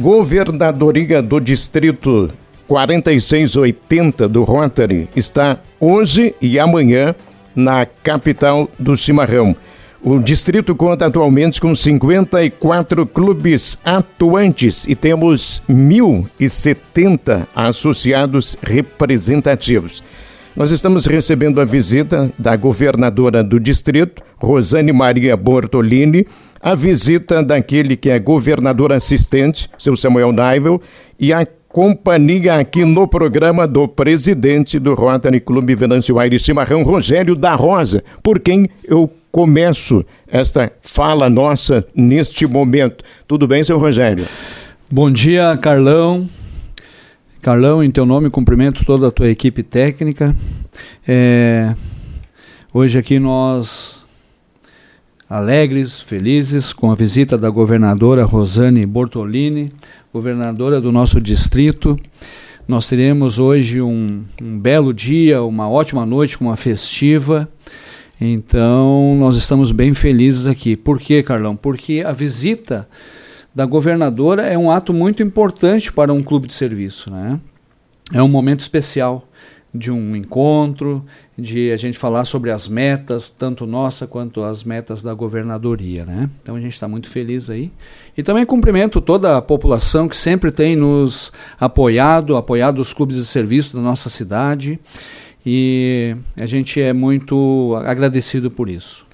[0.00, 2.30] Governadoria do Distrito
[2.66, 7.14] 4680 do Rotary está hoje e amanhã
[7.54, 9.54] na capital do Chimarrão.
[10.02, 20.02] O distrito conta atualmente com 54 clubes atuantes e temos 1.070 associados representativos.
[20.56, 26.26] Nós estamos recebendo a visita da governadora do distrito, Rosane Maria Bortolini,
[26.60, 30.80] a visita daquele que é governador assistente, seu Samuel Naivel,
[31.18, 37.34] e a companhia aqui no programa do presidente do Rotary Clube Venâncio Aires Chimarrão, Rogério
[37.34, 43.04] da Rosa, por quem eu começo esta fala nossa neste momento.
[43.26, 44.26] Tudo bem, seu Rogério?
[44.90, 46.28] Bom dia, Carlão.
[47.40, 50.34] Carlão, em teu nome, cumprimento toda a tua equipe técnica.
[51.06, 51.74] É,
[52.74, 53.99] hoje aqui nós
[55.30, 59.70] alegres, felizes com a visita da governadora Rosane Bortolini,
[60.12, 61.96] governadora do nosso distrito.
[62.66, 67.48] Nós teremos hoje um, um belo dia, uma ótima noite, uma festiva.
[68.20, 70.76] Então, nós estamos bem felizes aqui.
[70.76, 71.54] Por quê, Carlão?
[71.54, 72.88] Porque a visita
[73.54, 77.38] da governadora é um ato muito importante para um clube de serviço, né?
[78.12, 79.28] É um momento especial
[79.72, 81.04] de um encontro,
[81.38, 86.28] de a gente falar sobre as metas, tanto nossa quanto as metas da governadoria, né?
[86.42, 87.70] Então a gente está muito feliz aí.
[88.16, 93.24] E também cumprimento toda a população que sempre tem nos apoiado, apoiado os clubes de
[93.24, 94.78] serviço da nossa cidade
[95.46, 99.06] e a gente é muito agradecido por isso.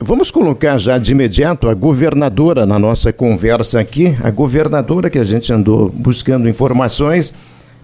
[0.00, 5.24] Vamos colocar já de imediato a governadora na nossa conversa aqui, a governadora que a
[5.24, 7.34] gente andou buscando informações,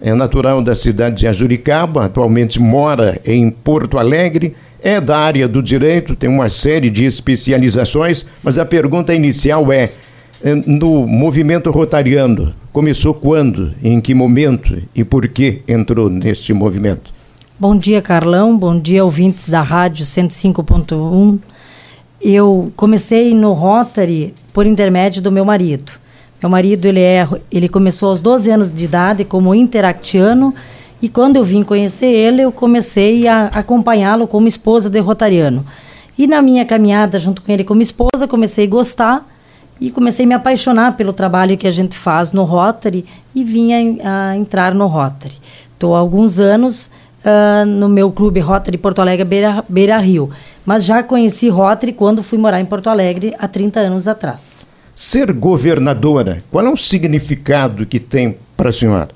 [0.04, 5.62] é natural da cidade de Ajuricaba, atualmente mora em Porto Alegre, é da área do
[5.62, 9.92] direito, tem uma série de especializações, mas a pergunta inicial é:
[10.44, 17.10] é no movimento rotariano, começou quando, em que momento e por que entrou neste movimento?
[17.58, 18.58] Bom dia, Carlão.
[18.58, 21.38] Bom dia, ouvintes da Rádio 105.1.
[22.20, 26.03] Eu comecei no Rotary por intermédio do meu marido.
[26.44, 30.54] Meu marido, ele, é, ele começou aos 12 anos de idade como interactiano
[31.00, 35.64] e quando eu vim conhecer ele, eu comecei a acompanhá-lo como esposa de rotariano.
[36.18, 39.26] E na minha caminhada junto com ele como esposa, comecei a gostar
[39.80, 43.78] e comecei a me apaixonar pelo trabalho que a gente faz no Rotary e vinha
[44.04, 45.36] a entrar no Rotary.
[45.72, 46.90] Estou há alguns anos
[47.24, 50.28] uh, no meu clube Rotary Porto Alegre Beira, Beira Rio.
[50.62, 54.73] Mas já conheci Rotary quando fui morar em Porto Alegre há 30 anos atrás.
[54.94, 59.08] Ser governadora, qual é o significado que tem para a senhora?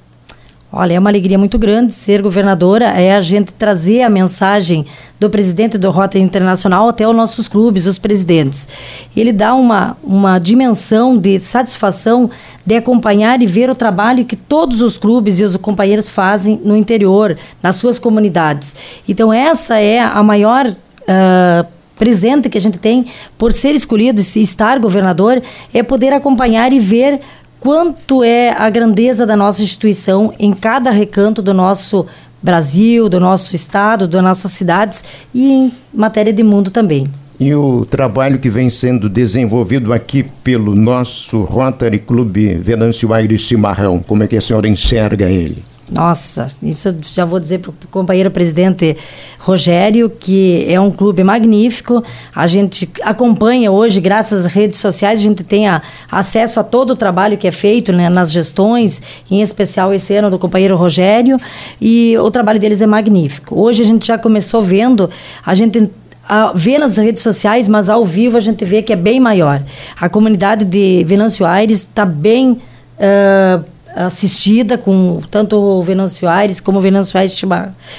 [0.72, 4.84] Olha, é uma alegria muito grande ser governadora, é a gente trazer a mensagem
[5.18, 8.68] do presidente do Rota Internacional até os nossos clubes, os presidentes.
[9.16, 12.28] Ele dá uma, uma dimensão de satisfação
[12.66, 16.76] de acompanhar e ver o trabalho que todos os clubes e os companheiros fazem no
[16.76, 18.74] interior, nas suas comunidades.
[19.08, 20.66] Então, essa é a maior.
[20.66, 25.42] Uh, presente que a gente tem por ser escolhido e estar governador
[25.74, 27.20] é poder acompanhar e ver
[27.60, 32.06] quanto é a grandeza da nossa instituição em cada recanto do nosso
[32.42, 35.04] Brasil, do nosso estado, das nossas cidades
[35.34, 37.10] e em matéria de mundo também.
[37.40, 44.00] E o trabalho que vem sendo desenvolvido aqui pelo nosso Rotary Clube Venâncio Aires Chimarrão,
[44.00, 45.62] como é que a senhora enxerga ele?
[45.90, 48.94] Nossa, isso já vou dizer para o companheiro presidente
[49.38, 52.04] Rogério, que é um clube magnífico.
[52.34, 56.90] A gente acompanha hoje, graças às redes sociais, a gente tem a, acesso a todo
[56.90, 61.38] o trabalho que é feito né, nas gestões, em especial esse ano do companheiro Rogério,
[61.80, 63.58] e o trabalho deles é magnífico.
[63.58, 65.08] Hoje a gente já começou vendo,
[65.44, 65.90] a gente
[66.28, 69.62] a, vê nas redes sociais, mas ao vivo a gente vê que é bem maior.
[69.98, 72.60] A comunidade de Venâncio Aires está bem.
[72.98, 77.36] Uh, assistida com tanto o Venâncio Aires como o Venâncio Aires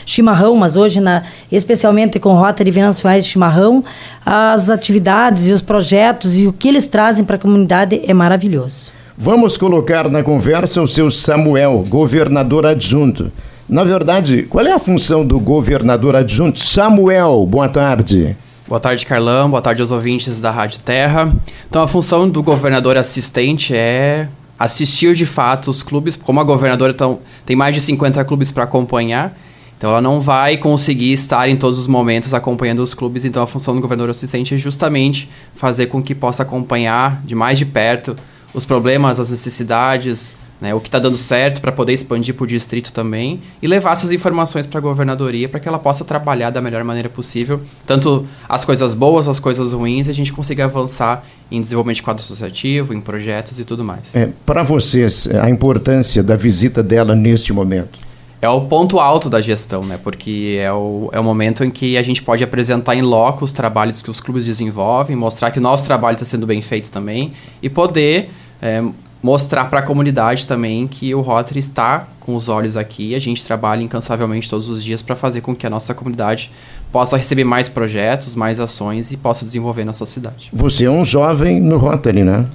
[0.06, 3.84] Chimarrão, mas hoje na, especialmente com Rota de Venâncio Aires Chimarrão,
[4.26, 8.92] as atividades e os projetos e o que eles trazem para a comunidade é maravilhoso.
[9.18, 13.32] Vamos colocar na conversa o seu Samuel, governador adjunto.
[13.68, 16.60] Na verdade, qual é a função do governador adjunto?
[16.60, 18.36] Samuel, boa tarde.
[18.68, 19.50] Boa tarde, Carlão.
[19.50, 21.34] Boa tarde aos ouvintes da Rádio Terra.
[21.68, 24.28] Então, a função do governador assistente é
[24.60, 28.66] assistir de fato os clubes, como a governadora tão, tem mais de 50 clubes para
[28.66, 29.38] acompanhar,
[29.78, 33.48] então ela não vai conseguir estar em todos os momentos acompanhando os clubes, então a
[33.48, 38.16] função do governador assistente é justamente fazer com que possa acompanhar de mais de perto
[38.54, 42.48] os problemas, as necessidades, né, o que está dando certo para poder expandir para o
[42.48, 46.62] distrito também e levar essas informações para a governadoria para que ela possa trabalhar da
[46.62, 51.26] melhor maneira possível, tanto as coisas boas, as coisas ruins, e a gente consiga avançar
[51.50, 54.16] em desenvolvimento de quadro associativo, em projetos e tudo mais.
[54.16, 58.10] É, para vocês, a importância da visita dela neste momento?
[58.42, 60.00] É o ponto alto da gestão, né?
[60.02, 63.52] Porque é o, é o momento em que a gente pode apresentar em loco os
[63.52, 67.34] trabalhos que os clubes desenvolvem, mostrar que o nosso trabalho está sendo bem feito também
[67.62, 68.30] e poder
[68.62, 68.82] é,
[69.22, 73.14] mostrar para a comunidade também que o Rotary está com os olhos aqui.
[73.14, 76.52] A gente trabalha incansavelmente todos os dias para fazer com que a nossa comunidade
[76.92, 80.50] possa receber mais projetos, mais ações e possa desenvolver nossa cidade.
[80.54, 82.46] Você é um jovem no Rotary, né?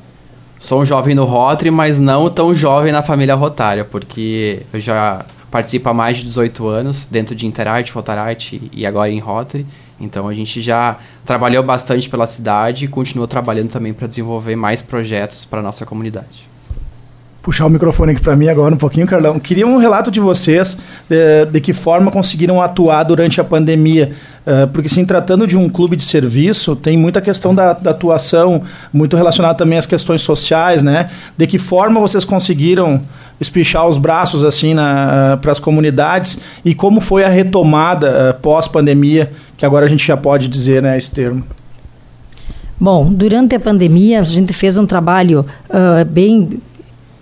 [0.58, 5.24] Sou um jovem no Rotary, mas não tão jovem na família Rotária, porque eu já
[5.50, 9.66] participo há mais de 18 anos dentro de Interarte, Rotarite e agora em Rotary.
[10.00, 14.80] Então a gente já trabalhou bastante pela cidade e continua trabalhando também para desenvolver mais
[14.80, 16.53] projetos para a nossa comunidade
[17.44, 19.38] puxar o microfone aqui para mim agora um pouquinho, Carlão.
[19.38, 24.12] Queria um relato de vocês de, de que forma conseguiram atuar durante a pandemia.
[24.46, 28.62] Uh, porque, se tratando de um clube de serviço, tem muita questão da, da atuação,
[28.90, 31.10] muito relacionada também às questões sociais, né?
[31.36, 33.02] De que forma vocês conseguiram
[33.38, 34.74] espichar os braços assim
[35.42, 40.16] para as comunidades e como foi a retomada uh, pós-pandemia, que agora a gente já
[40.16, 41.44] pode dizer né, esse termo.
[42.80, 46.60] Bom, durante a pandemia a gente fez um trabalho uh, bem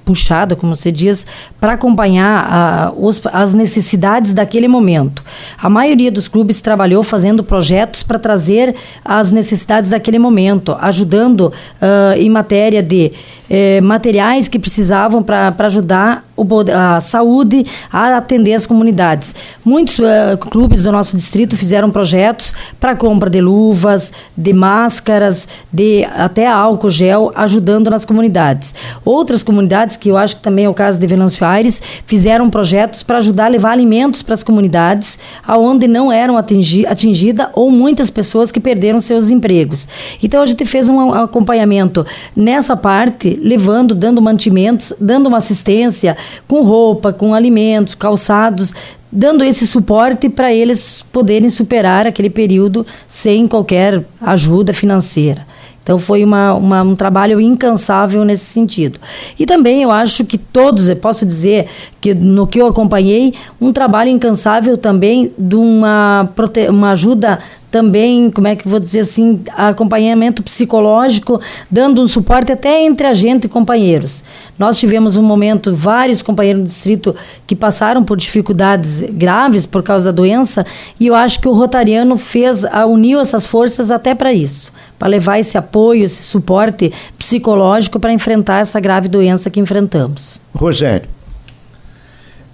[0.04, 1.26] puxada, como você diz,
[1.60, 5.24] para acompanhar os, as necessidades daquele momento.
[5.58, 12.16] A maioria dos clubes trabalhou fazendo projetos para trazer as necessidades daquele momento, ajudando uh,
[12.16, 13.12] em matéria de
[13.54, 19.34] eh, materiais que precisavam para ajudar o, a saúde a atender as comunidades.
[19.62, 26.02] Muitos uh, clubes do nosso distrito fizeram projetos para compra de luvas, de máscaras, de
[26.16, 28.74] até álcool gel, ajudando nas comunidades.
[29.04, 33.02] Outras comunidades que eu acho que também é o caso de Venâncio Aires, fizeram projetos
[33.02, 38.08] para ajudar a levar alimentos para as comunidades aonde não eram atingi atingidas ou muitas
[38.08, 39.86] pessoas que perderam seus empregos.
[40.22, 46.16] Então a gente fez um acompanhamento nessa parte, levando, dando mantimentos, dando uma assistência
[46.46, 48.72] com roupa, com alimentos, calçados,
[49.10, 55.46] dando esse suporte para eles poderem superar aquele período sem qualquer ajuda financeira.
[55.82, 59.00] Então foi uma, uma, um trabalho incansável nesse sentido.
[59.36, 61.66] E também eu acho que todos, eu posso dizer
[62.00, 66.28] que no que eu acompanhei, um trabalho incansável também de uma,
[66.70, 67.40] uma ajuda
[67.72, 71.40] também, como é que vou dizer assim, acompanhamento psicológico,
[71.70, 74.22] dando um suporte até entre a gente e companheiros.
[74.58, 77.16] Nós tivemos um momento, vários companheiros do distrito
[77.46, 80.66] que passaram por dificuldades graves por causa da doença,
[81.00, 85.40] e eu acho que o Rotariano fez, uniu essas forças até para isso para levar
[85.40, 90.40] esse apoio, esse suporte psicológico para enfrentar essa grave doença que enfrentamos.
[90.54, 91.08] Rogério.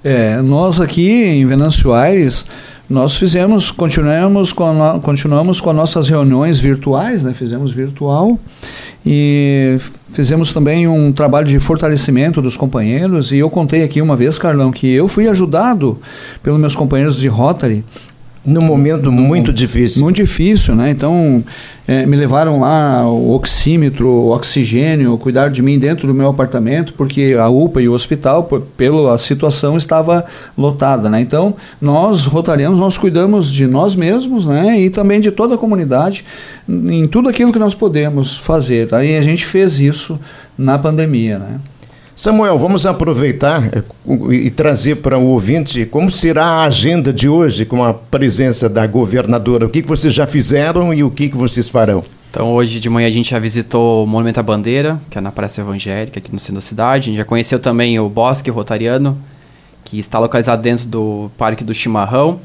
[0.03, 2.47] É, nós aqui em Venâncio Aires,
[2.88, 7.35] nós fizemos, continuamos com, a, continuamos com as nossas reuniões virtuais, né?
[7.35, 8.38] fizemos virtual
[9.05, 9.76] e
[10.12, 14.73] fizemos também um trabalho de fortalecimento dos companheiros e eu contei aqui uma vez, Carlão,
[14.73, 15.99] que eu fui ajudado
[16.43, 17.85] pelos meus companheiros de Rotary
[18.49, 20.03] num momento muito difícil.
[20.03, 20.91] Muito difícil, né?
[20.91, 21.45] Então,
[21.87, 26.95] é, me levaram lá o oxímetro, o oxigênio, cuidaram de mim dentro do meu apartamento,
[26.95, 30.25] porque a UPA e o hospital, por, pela situação, estava
[30.56, 31.21] lotada, né?
[31.21, 34.81] Então, nós, rotarianos, nós cuidamos de nós mesmos, né?
[34.81, 36.25] E também de toda a comunidade,
[36.69, 39.05] em tudo aquilo que nós podemos fazer, tá?
[39.05, 40.19] E a gente fez isso
[40.56, 41.61] na pandemia, né?
[42.19, 43.82] Samuel, vamos aproveitar eh,
[44.32, 48.85] e trazer para o ouvinte como será a agenda de hoje com a presença da
[48.88, 49.66] governadora.
[49.66, 52.02] O que, vocês já fizeram e o que, que vocês farão?
[52.28, 55.31] Então, hoje de manhã a gente já visitou o Monumento à Bandeira, que é na
[55.31, 57.02] Praça Evangélica, aqui no centro da cidade.
[57.02, 59.16] A gente já conheceu também o Bosque Rotariano,
[59.85, 62.40] que está localizado dentro do Parque do Chimarrão.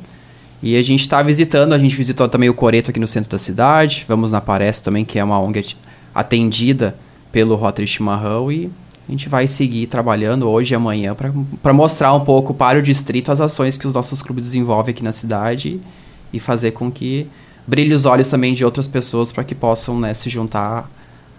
[0.61, 3.39] E a gente está visitando, a gente visitou também o Coreto aqui no centro da
[3.39, 4.05] cidade.
[4.07, 5.75] Vamos na Parece também, que é uma ONG
[6.13, 6.95] atendida
[7.31, 8.51] pelo Rotary Chimarrão.
[8.51, 8.69] E
[9.07, 11.15] a gente vai seguir trabalhando hoje e amanhã
[11.61, 15.03] para mostrar um pouco para o distrito as ações que os nossos clubes desenvolvem aqui
[15.03, 15.81] na cidade
[16.31, 17.27] e fazer com que
[17.67, 20.89] brilhe os olhos também de outras pessoas para que possam né, se juntar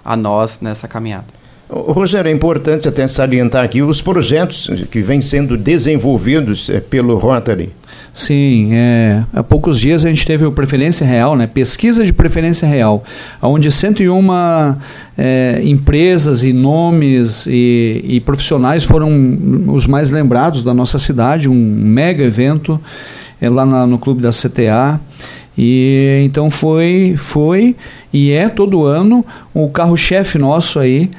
[0.04, 1.43] a nós nessa caminhada.
[1.68, 7.70] Rogério, é importante até salientar aqui os projetos que vêm sendo desenvolvidos eh, pelo Rotary.
[8.12, 12.68] Sim, é, há poucos dias a gente teve o Preferência Real, né, pesquisa de preferência
[12.68, 13.02] real,
[13.40, 14.28] onde 101
[15.16, 19.10] é, empresas e nomes e, e profissionais foram
[19.68, 22.80] os mais lembrados da nossa cidade, um mega evento
[23.40, 25.00] é, lá na, no clube da CTA.
[25.56, 27.76] E então foi, foi
[28.12, 31.10] e é todo ano o carro-chefe nosso aí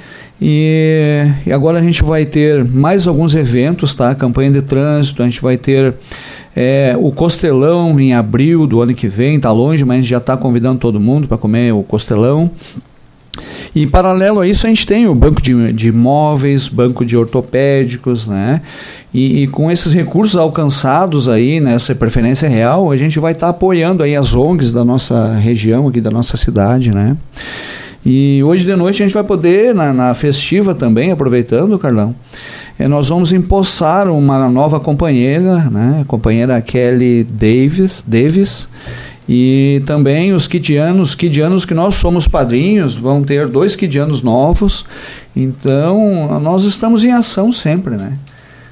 [0.42, 4.14] E, e, agora a gente vai ter mais alguns eventos, tá?
[4.14, 5.94] Campanha de trânsito, a gente vai ter
[6.56, 10.18] é, o Costelão em abril do ano que vem, tá longe, mas a gente já
[10.18, 12.52] está convidando todo mundo para comer o Costelão.
[13.74, 17.18] E em paralelo a isso, a gente tem o banco de, de imóveis, banco de
[17.18, 18.62] ortopédicos, né?
[19.14, 23.52] E, e, com esses recursos alcançados aí, nessa preferência real, a gente vai estar tá
[23.52, 27.18] apoiando aí as ONGs da nossa região, aqui da nossa cidade, né?
[28.06, 32.14] E hoje de noite a gente vai poder, na, na festiva também, aproveitando, Carlão,
[32.78, 36.02] é, nós vamos empossar uma nova companheira, né?
[36.02, 38.70] A companheira Kelly Davis, Davis
[39.28, 44.86] e também os kidianos, kidianos que nós somos padrinhos, vão ter dois kidianos novos.
[45.36, 48.14] Então, nós estamos em ação sempre, né?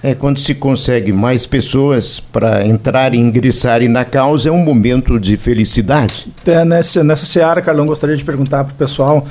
[0.04, 5.18] É, quando se consegue mais pessoas para entrar e ingressarem na causa, é um momento
[5.18, 6.28] de felicidade.
[6.46, 9.26] É, nessa, nessa seara, Carlão, gostaria de perguntar para o pessoal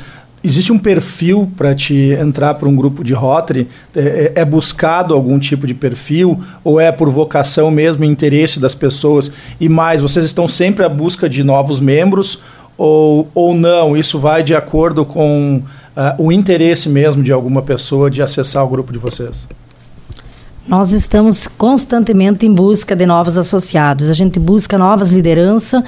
[0.45, 3.69] Existe um perfil para te entrar para um grupo de Rotary?
[3.95, 8.75] É, é, é, buscado algum tipo de perfil ou é por vocação mesmo, interesse das
[8.75, 9.33] pessoas?
[9.61, 12.41] E mais, vocês estão sempre à busca de novos membros
[12.77, 13.97] ou, ou não?
[13.97, 15.63] Isso vai de acordo com
[15.97, 19.47] uh, o interesse mesmo de alguma pessoa de acessar o grupo de vocês?
[20.67, 24.09] Nós estamos constantemente em busca de novos associados.
[24.09, 25.83] A gente busca novas lideranças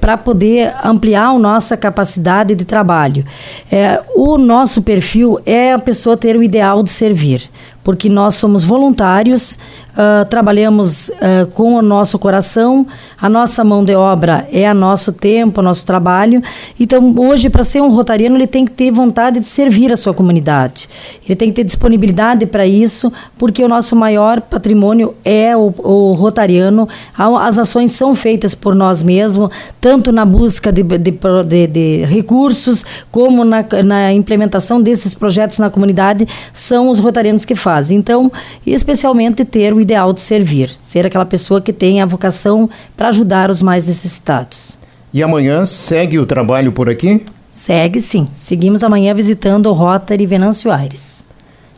[0.00, 3.24] para poder ampliar a nossa capacidade de trabalho.
[3.70, 7.48] É, o nosso perfil é a pessoa ter o ideal de servir
[7.88, 9.58] porque nós somos voluntários,
[9.94, 12.86] uh, trabalhamos uh, com o nosso coração,
[13.18, 16.42] a nossa mão de obra é o nosso tempo, o nosso trabalho.
[16.78, 20.12] Então, hoje, para ser um rotariano, ele tem que ter vontade de servir a sua
[20.12, 20.86] comunidade.
[21.24, 26.12] Ele tem que ter disponibilidade para isso, porque o nosso maior patrimônio é o, o,
[26.12, 26.86] rotariano.
[27.16, 29.48] As ações são feitas por nós mesmos,
[29.80, 35.70] tanto na busca de, de, de, de recursos, como na, na implementação desses projetos na
[35.70, 37.90] comunidade, são os rotarianos que fazem faz.
[37.90, 38.30] Então,
[38.66, 43.50] especialmente ter o ideal de servir, ser aquela pessoa que tem a vocação para ajudar
[43.50, 44.78] os mais necessitados.
[45.14, 47.22] E amanhã segue o trabalho por aqui?
[47.48, 48.28] Segue sim.
[48.34, 51.26] Seguimos amanhã visitando o Rotary Venâncio Aires.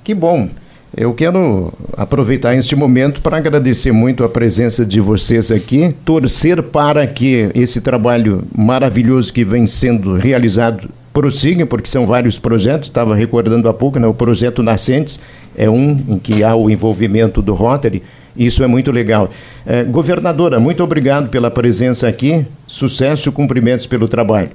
[0.02, 0.48] Que bom.
[0.96, 7.06] Eu quero aproveitar este momento para agradecer muito a presença de vocês aqui, torcer para
[7.06, 10.90] que esse trabalho maravilhoso que vem sendo realizado
[11.20, 15.20] prossiga, porque são vários projetos, estava recordando há pouco, né, o projeto Nascentes,
[15.54, 18.02] é um em que há o envolvimento do Rotary.
[18.34, 19.28] Isso é muito legal.
[19.66, 22.46] É, governadora, muito obrigado pela presença aqui.
[22.66, 24.48] Sucesso e cumprimentos pelo trabalho.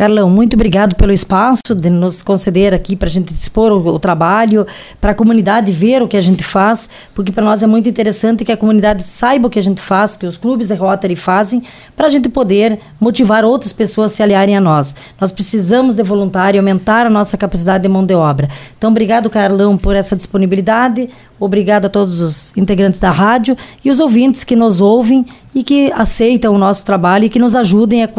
[0.00, 3.98] Carlão, muito obrigado pelo espaço de nos conceder aqui para a gente expor o, o
[3.98, 4.66] trabalho,
[4.98, 8.42] para a comunidade ver o que a gente faz, porque para nós é muito interessante
[8.42, 11.62] que a comunidade saiba o que a gente faz, que os clubes de Rotary fazem,
[11.94, 14.96] para a gente poder motivar outras pessoas a se aliarem a nós.
[15.20, 18.48] Nós precisamos de voluntário, aumentar a nossa capacidade de mão de obra.
[18.78, 21.10] Então, obrigado, Carlão, por essa disponibilidade.
[21.38, 23.54] Obrigado a todos os integrantes da rádio
[23.84, 27.54] e os ouvintes que nos ouvem e que aceitam o nosso trabalho e que nos
[27.54, 28.10] ajudem a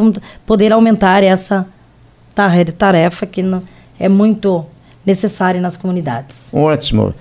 [0.46, 1.68] poder aumentar essa
[2.78, 3.44] tarefa que
[4.00, 4.66] é muito
[5.06, 6.54] necessária nas comunidades.
[6.54, 7.14] Ótimo.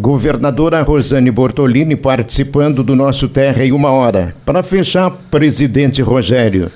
[0.00, 4.34] Governadora Rosane Bortolini participando do nosso Terra em uma hora.
[4.44, 6.70] Para fechar, presidente Rogério.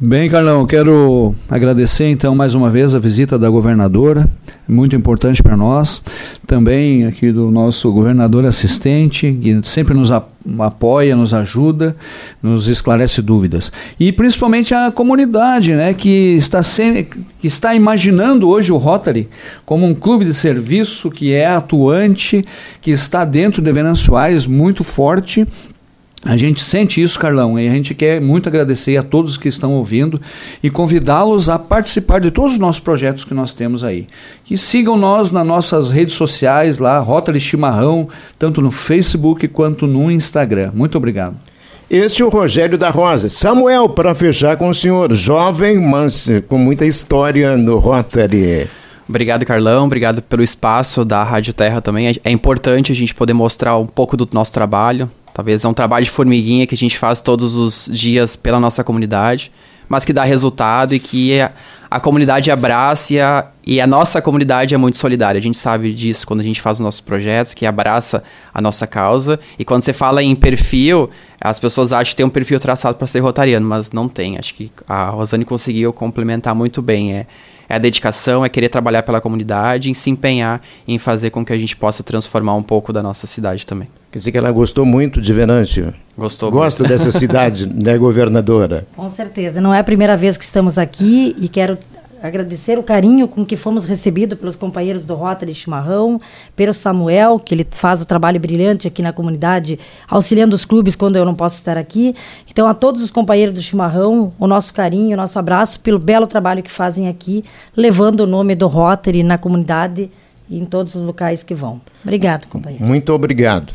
[0.00, 4.28] Bem, Carlão, quero agradecer então mais uma vez a visita da governadora,
[4.66, 6.02] muito importante para nós.
[6.44, 11.94] Também aqui do nosso governador assistente, que sempre nos apoia, nos ajuda,
[12.42, 13.70] nos esclarece dúvidas.
[13.98, 19.28] E principalmente a comunidade, né, que está, sem, que está imaginando hoje o Rotary
[19.64, 22.44] como um clube de serviço que é atuante,
[22.80, 25.46] que está dentro de Venâncio Aires muito forte
[26.24, 29.72] a gente sente isso, Carlão, e a gente quer muito agradecer a todos que estão
[29.74, 30.20] ouvindo
[30.62, 34.06] e convidá-los a participar de todos os nossos projetos que nós temos aí.
[34.42, 40.10] Que sigam nós nas nossas redes sociais lá, Rotary Chimarrão, tanto no Facebook quanto no
[40.10, 40.70] Instagram.
[40.74, 41.36] Muito obrigado.
[41.90, 43.28] Este é o Rogério da Rosa.
[43.28, 48.66] Samuel, para fechar com o senhor, jovem, mas com muita história no Rotary.
[49.06, 49.84] Obrigado, Carlão.
[49.84, 52.08] Obrigado pelo espaço da Rádio Terra também.
[52.08, 55.74] É, é importante a gente poder mostrar um pouco do nosso trabalho, Talvez é um
[55.74, 59.50] trabalho de formiguinha que a gente faz todos os dias pela nossa comunidade,
[59.88, 61.50] mas que dá resultado e que a,
[61.90, 65.38] a comunidade abraça e a, e a nossa comunidade é muito solidária.
[65.38, 68.22] A gente sabe disso quando a gente faz os nossos projetos, que abraça
[68.54, 69.40] a nossa causa.
[69.58, 71.10] E quando você fala em perfil,
[71.40, 74.38] as pessoas acham que tem um perfil traçado para ser rotariano, mas não tem.
[74.38, 77.12] Acho que a Rosane conseguiu complementar muito bem.
[77.12, 77.26] É,
[77.74, 81.52] é a dedicação, é querer trabalhar pela comunidade e se empenhar em fazer com que
[81.52, 83.88] a gente possa transformar um pouco da nossa cidade também.
[84.12, 85.92] Quer dizer que ela gostou muito de Venâncio.
[86.16, 86.92] Gostou Gosta muito.
[86.92, 88.86] dessa cidade, né, governadora?
[88.96, 89.60] Com certeza.
[89.60, 91.76] Não é a primeira vez que estamos aqui e quero
[92.26, 96.18] agradecer o carinho com que fomos recebidos pelos companheiros do Rota de Chimarrão,
[96.56, 99.78] pelo Samuel, que ele faz o trabalho brilhante aqui na comunidade,
[100.08, 102.14] auxiliando os clubes quando eu não posso estar aqui.
[102.50, 106.26] Então, a todos os companheiros do Chimarrão, o nosso carinho, o nosso abraço pelo belo
[106.26, 107.44] trabalho que fazem aqui,
[107.76, 110.10] levando o nome do Rotary na comunidade
[110.48, 111.78] e em todos os locais que vão.
[112.02, 112.88] Obrigado, companheiros.
[112.88, 113.72] Muito obrigado.